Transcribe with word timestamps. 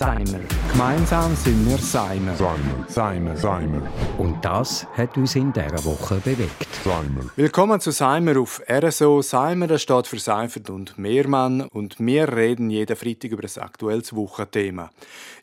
Seimer. 0.00 0.40
Gemeinsam 0.72 1.36
sind 1.36 1.68
wir 1.68 1.76
Seimer. 1.76 2.34
Seimer. 2.34 2.86
Seimer. 2.88 3.36
Seimer. 3.36 3.82
Und 4.16 4.42
das 4.42 4.86
hat 4.96 5.18
uns 5.18 5.36
in 5.36 5.52
dieser 5.52 5.84
Woche 5.84 6.14
bewegt. 6.24 6.68
Seimer. 6.82 7.26
Willkommen 7.36 7.80
zu 7.80 7.90
Seimer 7.90 8.40
auf 8.40 8.62
RSO. 8.66 9.20
Seimer 9.20 9.66
das 9.66 9.82
steht 9.82 10.06
für 10.06 10.18
Seifert 10.18 10.70
und 10.70 10.96
Mehrmann 10.96 11.60
und 11.60 12.00
wir 12.00 12.34
reden 12.34 12.70
jeden 12.70 12.96
Freitag 12.96 13.32
über 13.32 13.44
ein 13.44 13.62
aktuelles 13.62 14.16
Wochenthema. 14.16 14.88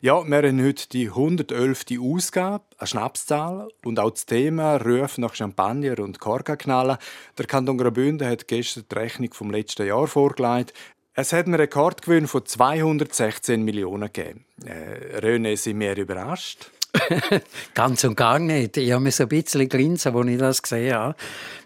Ja, 0.00 0.24
wir 0.26 0.36
haben 0.38 0.64
heute 0.64 0.88
die 0.88 1.06
111. 1.06 1.84
Ausgabe, 2.00 2.64
eine 2.78 2.86
Schnapszahl 2.88 3.68
und 3.84 4.00
auch 4.00 4.10
das 4.10 4.26
Thema 4.26 4.74
Rufe 4.78 5.20
nach 5.20 5.36
Champagner 5.36 6.00
und 6.00 6.18
Korka 6.18 6.56
knallen. 6.56 6.96
Der 7.38 7.46
Kanton 7.46 7.78
Graubünden 7.78 8.28
hat 8.28 8.48
gestern 8.48 8.86
die 8.90 8.94
Rechnung 8.96 9.32
vom 9.32 9.52
letzten 9.52 9.86
Jahr 9.86 10.08
vorgelegt. 10.08 10.74
Es 11.20 11.32
hat 11.32 11.46
einen 11.46 11.56
Rekordgewinn 11.56 12.28
von 12.28 12.46
216 12.46 13.64
Millionen 13.64 14.12
gegeben. 14.12 14.44
Äh, 14.64 15.18
René, 15.18 15.56
sind 15.56 15.80
wir 15.80 15.96
überrascht? 15.96 16.70
Ganz 17.74 18.04
und 18.04 18.16
gar 18.16 18.38
nicht. 18.38 18.76
Ich 18.76 18.92
habe 18.92 19.02
mir 19.02 19.12
so 19.12 19.24
ein 19.24 19.28
bisschen 19.28 19.68
grinsen, 19.68 20.14
als 20.14 20.28
ich 20.28 20.38
das 20.38 20.62
gesehen 20.62 20.94
habe. 20.94 21.16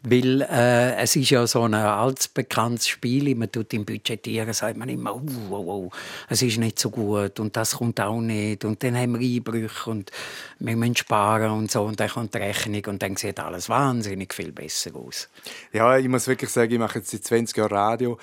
Weil 0.02 0.42
äh, 0.42 0.96
es 0.96 1.16
ist 1.16 1.30
ja 1.30 1.46
so 1.46 1.62
ein 1.62 1.74
altbekanntes 1.74 2.88
Spiel. 2.88 3.34
Man 3.34 3.51
tut 3.51 3.73
im 3.73 3.84
Budgetieren, 3.84 4.52
sagt 4.52 4.77
man 4.77 4.88
immer, 4.88 5.15
oh, 5.15 5.23
oh, 5.51 5.65
oh, 5.66 5.91
es 6.28 6.42
ist 6.42 6.59
nicht 6.59 6.78
so 6.78 6.91
gut 6.91 7.38
und 7.41 7.56
das 7.56 7.77
kommt 7.77 8.01
auch 8.01 8.20
nicht. 8.20 8.65
Und 8.65 8.82
dann 8.82 8.96
haben 8.96 9.18
wir 9.18 9.37
Einbrüche 9.37 9.91
und 9.91 10.10
wir 10.59 10.77
müssen 10.77 10.96
sparen 10.96 11.51
und 11.52 11.70
so. 11.70 11.82
Und 11.82 12.01
dann 12.01 12.09
kommt 12.09 12.34
die 12.34 12.38
Rechnung 12.38 12.82
und 12.87 13.02
dann 13.02 13.16
sieht 13.16 13.38
alles 13.40 13.68
wahnsinnig 13.68 14.34
viel 14.34 14.52
besser 14.52 14.95
aus. 14.96 15.29
Ja, 15.73 15.96
ich 15.98 16.09
muss 16.09 16.27
wirklich 16.27 16.51
sagen, 16.51 16.73
ich 16.73 16.79
mache 16.79 16.98
jetzt 16.98 17.10
seit 17.10 17.24
20 17.24 17.56
Jahren 17.56 17.73
Radio. 17.73 18.18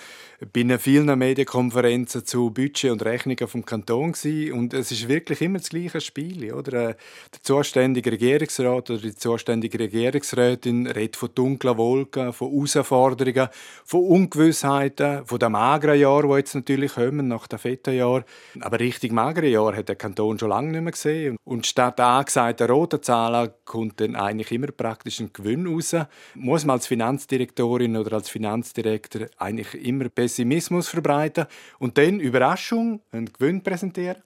Bin 0.53 0.70
in 0.70 0.79
vielen 0.79 1.17
Medienkonferenzen 1.17 2.26
zu 2.26 2.51
Budget 2.51 2.91
und 2.91 3.04
Rechnungen 3.04 3.48
vom 3.48 3.65
Kanton 3.65 4.13
und 4.54 4.73
es 4.73 4.91
ist 4.91 5.07
wirklich 5.09 5.41
immer 5.41 5.59
das 5.59 5.70
gleiche 5.70 5.99
Spiel, 5.99 6.54
oder? 6.54 6.95
Der 7.34 7.43
zuständige 7.43 8.12
Regierungsrat 8.12 8.90
oder 8.90 8.99
die 8.99 9.15
zuständige 9.15 9.79
Regierungsrätin 9.79 10.88
redet 10.88 11.16
von 11.16 11.29
dunklen 11.34 11.77
Wolken, 11.77 12.34
von 12.34 12.51
Herausforderungen, 12.51 13.49
von 13.85 14.01
Ungewissheiten, 14.01 15.26
von 15.26 15.40
dem 15.40 15.51
mageren 15.51 15.99
Jahr, 15.99 16.24
wo 16.24 16.38
jetzt 16.38 16.55
natürlich 16.55 16.93
kommen 16.93 17.27
nach 17.27 17.48
dem 17.48 17.60
fetten 17.60 17.96
Jahr. 17.96 18.24
Aber 18.62 18.79
richtig 18.79 19.12
magere 19.12 19.48
Jahr 19.48 19.76
hat 19.76 19.90
der 19.90 19.96
Kanton 19.96 20.40
schon 20.40 20.49
lange 20.49 20.71
nicht 20.71 20.82
mehr 20.82 20.91
gesehen. 20.91 21.38
Und 21.43 21.68
statt 21.68 21.99
angesagter 21.99 22.68
roten 22.68 23.04
Zahlen 23.04 23.51
kommt 23.66 24.01
dann 24.01 24.16
eigentlich 24.16 24.51
immer 24.51 24.68
praktisch 24.68 25.20
ein 25.20 25.32
Gewinn 25.34 25.68
raus. 25.68 25.96
Muss 26.35 26.66
man 26.66 26.76
als 26.76 26.88
Finanzdirektorin 26.88 27.98
oder 27.98 28.13
als 28.13 28.29
Finanzdirektor 28.29 29.27
eigentlich 29.38 29.85
immer 29.85 30.10
Pessimismus 30.10 30.90
verbreiten 30.90 31.46
und 31.77 31.98
dann 31.98 32.20
Überraschung, 32.20 33.01
einen 33.12 33.32
Gewinn 33.32 33.62
präsentieren? 33.62 34.18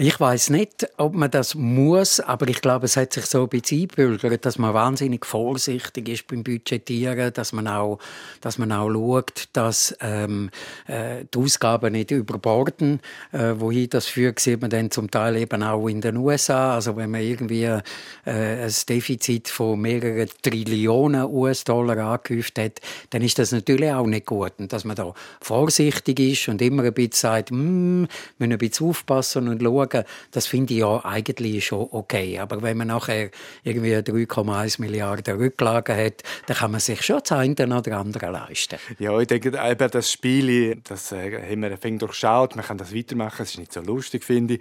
Ich 0.00 0.20
weiß 0.20 0.50
nicht, 0.50 0.86
ob 0.96 1.14
man 1.14 1.28
das 1.28 1.56
muss, 1.56 2.20
aber 2.20 2.46
ich 2.46 2.60
glaube, 2.60 2.84
es 2.84 2.96
hat 2.96 3.12
sich 3.12 3.26
so 3.26 3.42
ein 3.42 3.48
bisschen 3.48 3.80
eingebürgert, 3.80 4.46
dass 4.46 4.56
man 4.56 4.72
wahnsinnig 4.72 5.26
vorsichtig 5.26 6.08
ist 6.08 6.28
beim 6.28 6.44
Budgetieren, 6.44 7.32
dass 7.32 7.52
man 7.52 7.66
auch, 7.66 7.98
dass 8.40 8.58
man 8.58 8.70
auch 8.70 8.92
schaut, 8.92 9.48
dass 9.54 9.96
ähm, 10.00 10.50
äh, 10.86 11.24
die 11.34 11.38
Ausgaben 11.40 11.94
nicht 11.94 12.12
überborden. 12.12 13.00
Äh, 13.32 13.54
wohin 13.56 13.90
das 13.90 14.06
führt, 14.06 14.38
sieht 14.38 14.60
man 14.60 14.70
dann 14.70 14.92
zum 14.92 15.10
Teil 15.10 15.34
eben 15.34 15.64
auch 15.64 15.88
in 15.88 16.00
den 16.00 16.16
USA. 16.16 16.76
Also 16.76 16.94
wenn 16.94 17.10
man 17.10 17.22
irgendwie 17.22 17.64
äh, 17.64 17.82
ein 18.24 18.74
Defizit 18.88 19.48
von 19.48 19.80
mehreren 19.80 20.28
Trillionen 20.42 21.24
US-Dollar 21.24 21.98
angehäuft 21.98 22.56
hat, 22.60 22.80
dann 23.10 23.22
ist 23.22 23.40
das 23.40 23.50
natürlich 23.50 23.90
auch 23.90 24.06
nicht 24.06 24.26
gut. 24.26 24.52
Und 24.58 24.72
dass 24.72 24.84
man 24.84 24.94
da 24.94 25.12
vorsichtig 25.40 26.20
ist 26.20 26.46
und 26.46 26.62
immer 26.62 26.84
ein 26.84 26.94
bisschen 26.94 27.14
sagt, 27.14 27.50
mm, 27.50 28.04
müssen 28.38 28.52
ein 28.52 28.58
bisschen 28.58 28.86
aufpassen 28.86 29.48
und 29.48 29.60
schauen, 29.60 29.87
schauen, 29.90 30.04
das 30.30 30.46
finde 30.46 30.74
ich 30.74 30.80
ja 30.80 31.04
eigentlich 31.04 31.66
schon 31.66 31.88
okay. 31.90 32.38
Aber 32.38 32.62
wenn 32.62 32.76
man 32.76 32.88
nachher 32.88 33.30
irgendwie 33.64 33.94
3,1 33.94 34.80
Milliarden 34.80 35.36
Rücklagen 35.36 35.96
hat, 35.96 36.22
dann 36.46 36.56
kann 36.56 36.70
man 36.70 36.80
sich 36.80 37.02
schon 37.02 37.20
das 37.20 37.32
eine 37.32 37.54
oder 37.54 37.98
andere 37.98 38.30
leisten. 38.30 38.78
Ja, 38.98 39.18
ich 39.18 39.26
denke, 39.26 39.48
eben 39.48 39.90
das 39.90 40.12
Spiel, 40.12 40.80
das 40.84 41.12
äh, 41.12 41.50
haben 41.50 41.62
wir 41.62 41.78
ein 41.80 41.98
durchschaut. 41.98 42.56
Man 42.56 42.64
kann 42.64 42.78
das 42.78 42.94
weitermachen. 42.94 43.42
Es 43.42 43.50
ist 43.50 43.58
nicht 43.58 43.72
so 43.72 43.80
lustig, 43.80 44.24
finde 44.24 44.54
ich. 44.54 44.60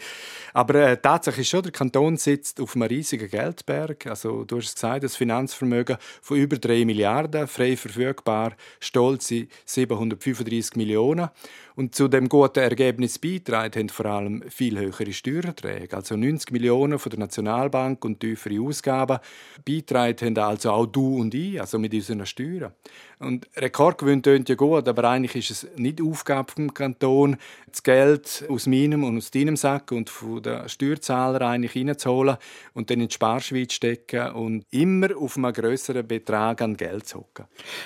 Aber 0.53 0.75
äh, 0.75 0.97
tatsächlich 0.97 1.43
ist 1.43 1.49
schon, 1.49 1.63
der 1.63 1.71
Kanton 1.71 2.17
sitzt 2.17 2.59
auf 2.59 2.75
einem 2.75 2.87
riesigen 2.87 3.29
Geldberg. 3.29 4.07
Also, 4.07 4.43
du 4.43 4.57
hast 4.57 4.67
es 4.67 4.75
gesagt, 4.75 5.03
das 5.03 5.15
Finanzvermögen 5.15 5.97
von 6.21 6.37
über 6.37 6.57
3 6.57 6.85
Milliarden, 6.85 7.47
frei 7.47 7.77
verfügbar, 7.77 8.53
stolze 8.79 9.47
735 9.65 10.75
Millionen. 10.75 11.29
Und 11.77 11.93
zu 11.93 12.07
dem 12.07 12.27
guten 12.27 12.57
Ergebnis 12.57 13.19
beitragen 13.19 13.81
haben 13.81 13.89
vor 13.89 14.07
allem 14.07 14.41
viel 14.49 14.79
höhere 14.79 15.13
Steuererträge, 15.13 15.95
also 15.95 16.17
90 16.17 16.49
Millionen 16.51 16.97
von 16.97 17.11
der 17.11 17.19
Nationalbank 17.19 18.03
und 18.03 18.19
tiefere 18.19 18.59
Ausgaben. 18.59 19.19
Beitragen 19.63 20.25
haben 20.25 20.37
also 20.39 20.71
auch 20.71 20.87
du 20.87 21.19
und 21.19 21.35
ich, 21.35 21.61
also 21.61 21.77
mit 21.77 21.93
unseren 21.93 22.25
Steuern. 22.25 22.73
Und 23.19 23.47
Rekordgewinn 23.55 24.21
tönt 24.21 24.47
ja 24.49 24.55
gut, 24.55 24.87
aber 24.87 25.03
eigentlich 25.05 25.35
ist 25.35 25.49
es 25.51 25.67
nicht 25.75 26.01
Aufgabe 26.01 26.51
vom 26.51 26.73
Kanton, 26.73 27.37
das 27.71 27.81
Geld 27.81 28.45
aus 28.47 28.67
meinem 28.67 29.03
und 29.03 29.17
aus 29.17 29.31
deinem 29.31 29.55
Sack 29.55 29.91
und 29.91 30.09
von 30.09 30.41
den 30.41 30.69
Steuerzahlern 30.69 31.41
eigentlich 31.41 31.75
reinzuholen 31.75 32.37
und 32.73 32.91
dann 32.91 33.01
in 33.01 33.07
die 33.07 33.13
Sparschweiz 33.13 33.73
stecken 33.73 34.31
und 34.31 34.65
immer 34.69 35.17
auf 35.17 35.35
einen 35.35 35.51
größeren 35.51 36.07
Betrag 36.07 36.61
an 36.61 36.77
Geld 36.77 37.07
zu 37.07 37.19
hocken. 37.19 37.45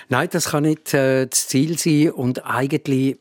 Nein, 0.09 0.27
das 0.31 0.49
kann 0.49 0.63
nicht 0.63 0.93
äh, 0.93 1.27
das 1.27 1.47
Ziel 1.47 1.77
sein 1.77 2.11
und 2.11 2.45
eigentlich 2.45 3.17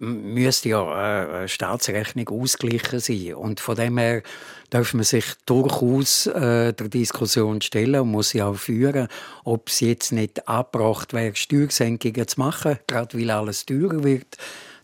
müsste 0.61 0.69
ja 0.69 0.83
äh, 0.83 1.37
eine 1.39 1.49
Staatsrechnung 1.49 2.29
ausgeglichen 2.29 3.01
sein 3.01 3.35
und 3.35 3.61
von 3.61 3.77
dem 3.77 3.97
her 3.97 4.23
darf 4.69 4.93
man 4.93 5.05
sich 5.05 5.25
durchaus 5.47 6.27
äh, 6.27 6.73
der 6.75 6.89
Diskussion 6.89 7.63
stellen 7.63 8.01
und 8.01 8.11
muss 8.11 8.31
sie 8.31 8.43
auch 8.43 8.57
führen, 8.57 9.09
ob 9.45 9.69
es 9.69 9.81
jetzt 9.81 10.13
nicht 10.13 10.47
abgebracht 10.47 11.15
wäre, 11.15 11.35
Steuersenkungen 11.35 12.29
zu 12.29 12.41
machen, 12.41 12.79
gerade 12.87 13.19
weil 13.19 13.31
alles 13.31 13.65
teurer 13.65 14.05
wird 14.05 14.37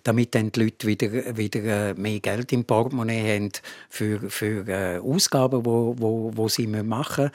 damit 0.03 0.37
dann 0.37 0.53
die 0.53 0.61
Leute 0.61 0.87
wieder, 0.87 1.37
wieder 1.37 1.91
äh, 1.91 1.95
mehr 1.95 2.21
Geld 2.21 2.53
im 2.53 2.65
Portemonnaie 2.65 3.39
haben 3.39 3.51
für, 3.91 4.31
für 4.31 4.69
äh, 4.69 4.99
Ausgaben, 4.99 5.65
die 5.65 5.67
wo, 5.69 5.97
wo, 5.99 6.31
wo 6.33 6.49
sie 6.49 6.69
machen 6.69 7.25
müssen. 7.25 7.31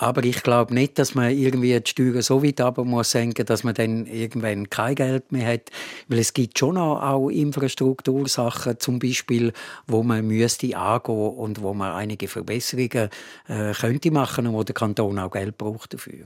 Aber 0.00 0.24
ich 0.24 0.42
glaube 0.42 0.72
nicht, 0.72 0.98
dass 0.98 1.14
man 1.14 1.30
irgendwie 1.30 1.78
die 1.78 1.90
Steuern 1.90 2.22
so 2.22 2.42
weit 2.42 2.58
runter 2.58 2.84
muss 2.84 3.10
senken, 3.10 3.44
dass 3.44 3.64
man 3.64 3.74
dann 3.74 4.06
irgendwann 4.06 4.70
kein 4.70 4.94
Geld 4.94 5.30
mehr 5.30 5.46
hat. 5.46 5.70
Weil 6.08 6.20
es 6.20 6.32
gibt 6.32 6.58
schon 6.58 6.78
auch 6.78 7.28
Infrastruktursachen, 7.28 8.80
zum 8.80 8.98
Beispiel, 8.98 9.52
wo 9.86 10.02
man 10.02 10.26
müsste 10.26 10.74
angehen 10.74 11.14
und 11.14 11.60
wo 11.60 11.74
man 11.74 11.92
einige 11.92 12.28
Verbesserungen 12.28 13.10
äh, 13.46 13.74
könnte 13.74 14.10
machen 14.10 14.46
und 14.46 14.54
wo 14.54 14.62
der 14.62 14.74
Kanton 14.74 15.18
auch 15.18 15.30
Geld 15.30 15.58
braucht 15.58 15.92
dafür. 15.92 16.24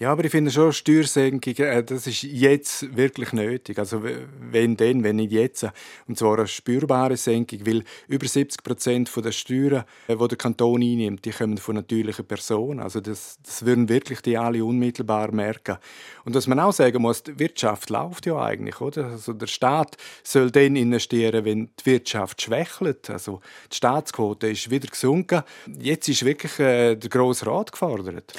Ja, 0.00 0.10
aber 0.10 0.24
ich 0.24 0.32
finde 0.32 0.50
schon, 0.50 0.72
Steuersenkungen, 0.72 1.56
äh, 1.56 1.84
das 1.84 2.08
ist 2.08 2.24
jetzt 2.24 2.96
wirklich 2.96 3.32
nötig. 3.32 3.78
Also 3.78 4.02
wenn 4.02 4.76
denn, 4.76 5.04
wenn 5.04 5.16
nicht 5.16 5.30
jetzt. 5.30 5.68
Und 6.08 6.18
zwar 6.18 6.36
eine 6.36 6.48
spürbare 6.48 7.16
Senkung, 7.16 7.60
weil 7.64 7.84
über 8.08 8.26
70 8.26 8.64
Prozent 8.64 9.10
der 9.16 9.30
Steuern, 9.30 9.84
die 10.08 10.12
äh, 10.12 10.28
der 10.28 10.36
Kanton 10.36 10.82
einnimmt, 10.82 11.24
die 11.24 11.30
kommen 11.30 11.58
von 11.58 11.76
natürlichen 11.76 12.24
Personen. 12.24 12.80
Also 12.80 13.00
das, 13.06 13.38
das 13.42 13.64
würden 13.64 13.88
wirklich 13.88 14.20
die 14.20 14.36
alle 14.36 14.64
unmittelbar 14.64 15.32
merken. 15.32 15.76
Und 16.24 16.34
was 16.34 16.46
man 16.46 16.60
auch 16.60 16.72
sagen 16.72 17.02
muss, 17.02 17.22
die 17.22 17.38
Wirtschaft 17.38 17.90
läuft 17.90 18.26
ja 18.26 18.40
eigentlich, 18.40 18.80
oder? 18.80 19.06
Also 19.06 19.32
der 19.32 19.46
Staat 19.46 19.96
soll 20.22 20.50
dann 20.50 20.76
investieren, 20.76 21.44
wenn 21.44 21.70
die 21.80 21.86
Wirtschaft 21.86 22.42
schwächelt. 22.42 23.10
Also 23.10 23.40
die 23.70 23.76
Staatsquote 23.76 24.48
ist 24.48 24.70
wieder 24.70 24.88
gesunken. 24.88 25.42
Jetzt 25.78 26.08
ist 26.08 26.24
wirklich 26.24 26.58
äh, 26.58 26.96
der 26.96 27.10
Grosse 27.10 27.46
Rat 27.46 27.72
gefordert. 27.72 28.32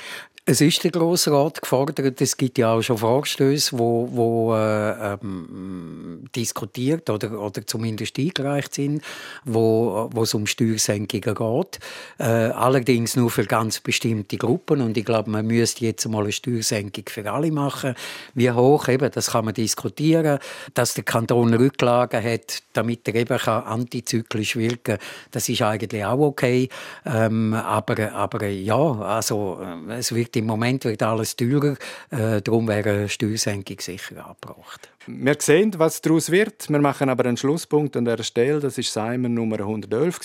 Es 0.48 0.62
ist 0.62 0.84
der 0.84 0.92
Grosse 0.92 1.32
Rat 1.32 1.60
gefordert. 1.60 2.22
Es 2.22 2.38
gibt 2.38 2.60
ja 2.60 2.72
auch 2.72 2.82
schon 2.84 3.00
Vorstöße, 3.00 3.80
wo, 3.80 4.08
wo 4.12 4.54
äh, 4.54 5.14
ähm, 5.14 6.26
diskutiert 6.36 7.10
oder, 7.10 7.42
oder 7.42 7.66
zumindest 7.66 8.20
eingereicht 8.20 8.76
sind, 8.76 9.04
wo, 9.44 10.08
wo 10.14 10.22
es 10.22 10.36
um 10.36 10.46
Steuersenkungen 10.46 11.34
geht. 11.34 11.80
Äh, 12.20 12.26
allerdings 12.26 13.16
nur 13.16 13.32
für 13.32 13.46
ganz 13.46 13.80
bestimmte 13.80 14.38
Gruppen. 14.38 14.82
Und 14.82 14.96
ich 14.98 15.06
glaube, 15.06 15.32
man 15.32 15.48
müsste 15.48 15.84
jetzt 15.84 16.08
mal 16.08 16.22
eine 16.22 16.32
Steuersenkung 16.32 17.06
für 17.08 17.32
alle 17.32 17.52
machen. 17.52 17.96
Wie 18.36 18.52
hoch, 18.52 18.88
eben, 18.88 19.10
das 19.10 19.32
kann 19.32 19.46
man 19.46 19.56
diskutieren. 19.56 20.38
Dass 20.76 20.94
der 20.94 21.06
Kanton 21.06 21.56
Rücklagen 21.56 22.24
hat, 22.24 22.62
damit 22.74 23.08
er 23.08 23.16
eben 23.16 23.40
antizyklisch 23.40 24.58
wirken 24.58 24.98
kann, 24.98 25.08
das 25.32 25.50
ist 25.50 25.64
eigentlich 25.64 26.06
auch 26.06 26.20
okay. 26.20 26.70
Ähm, 27.04 27.56
aber, 27.56 28.14
aber 28.14 28.46
ja, 28.46 28.78
also 28.78 29.60
es 29.90 30.14
wird 30.14 30.35
im 30.36 30.46
Moment 30.46 30.86
wird 30.86 31.04
alles 31.04 31.36
teurer, 31.36 31.76
äh, 32.10 32.42
darum 32.42 32.68
wäre 32.68 32.90
eine 32.92 33.10
Steuersenkung 33.10 33.80
sicher 33.80 34.26
angebracht. 34.26 34.90
Wir 35.08 35.36
sehen, 35.40 35.72
was 35.78 36.02
daraus 36.02 36.32
wird. 36.32 36.70
Wir 36.70 36.80
machen 36.80 37.10
aber 37.10 37.26
einen 37.26 37.38
Schlusspunkt 37.38 37.96
an 37.96 38.06
dieser 38.06 38.24
Stelle. 38.24 38.60
Das 38.60 38.78
ist 38.78 38.92
Simon 38.92 39.36
Nummer 39.36 39.60
111. 39.60 40.20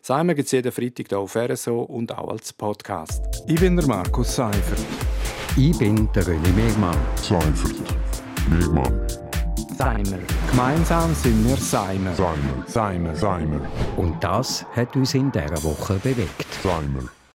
Simon 0.00 0.34
gibt 0.34 0.46
es 0.46 0.52
jeden 0.52 0.72
Freitag 0.72 1.08
hier 1.08 1.18
auf 1.18 1.36
RSO 1.36 1.82
und 1.82 2.16
auch 2.16 2.28
als 2.28 2.52
Podcast. 2.52 3.22
Ich 3.46 3.60
bin 3.60 3.76
der 3.76 3.86
Markus 3.86 4.36
Seifert. 4.36 4.80
Ich 5.56 5.76
bin 5.76 6.08
der 6.14 6.24
René 6.24 6.52
Megmann. 6.54 6.96
Seifert. 7.16 7.76
Niemand. 8.48 9.20
Seimer. 9.76 10.18
Gemeinsam 10.50 11.14
sind 11.14 11.46
wir 11.46 11.56
Seimer. 11.56 12.14
Seimer. 12.14 12.64
Seimer. 12.66 13.14
Seimer. 13.14 13.60
Und 13.96 14.22
das 14.24 14.64
hat 14.74 14.96
uns 14.96 15.14
in 15.14 15.30
dieser 15.30 15.62
Woche 15.62 15.94
bewegt. 16.02 16.46
Seimer. 16.62 17.21